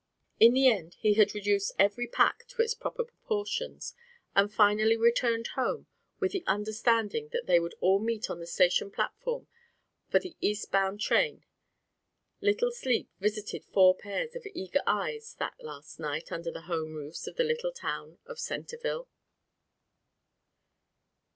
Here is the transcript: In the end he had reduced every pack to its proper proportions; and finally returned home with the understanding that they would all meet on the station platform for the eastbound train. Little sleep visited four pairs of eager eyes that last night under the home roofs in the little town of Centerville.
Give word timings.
In 0.39 0.55
the 0.55 0.67
end 0.67 0.95
he 0.95 1.13
had 1.13 1.35
reduced 1.35 1.75
every 1.77 2.07
pack 2.07 2.47
to 2.47 2.63
its 2.63 2.73
proper 2.73 3.03
proportions; 3.03 3.93
and 4.35 4.51
finally 4.51 4.97
returned 4.97 5.45
home 5.49 5.85
with 6.19 6.31
the 6.31 6.43
understanding 6.47 7.29
that 7.33 7.45
they 7.45 7.59
would 7.59 7.75
all 7.81 7.99
meet 7.99 8.27
on 8.27 8.39
the 8.39 8.47
station 8.47 8.89
platform 8.89 9.45
for 10.09 10.17
the 10.17 10.35
eastbound 10.41 11.01
train. 11.01 11.45
Little 12.41 12.71
sleep 12.71 13.11
visited 13.19 13.63
four 13.63 13.95
pairs 13.95 14.35
of 14.35 14.47
eager 14.55 14.81
eyes 14.87 15.35
that 15.37 15.63
last 15.63 15.99
night 15.99 16.31
under 16.31 16.49
the 16.49 16.61
home 16.61 16.95
roofs 16.95 17.27
in 17.27 17.35
the 17.35 17.43
little 17.43 17.71
town 17.71 18.17
of 18.25 18.39
Centerville. 18.39 19.07